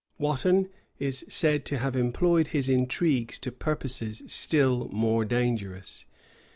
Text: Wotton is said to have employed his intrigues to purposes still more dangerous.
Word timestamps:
Wotton 0.17 0.67
is 0.97 1.23
said 1.29 1.63
to 1.65 1.77
have 1.77 1.95
employed 1.95 2.47
his 2.47 2.67
intrigues 2.69 3.37
to 3.37 3.51
purposes 3.51 4.23
still 4.25 4.89
more 4.91 5.25
dangerous. 5.25 6.07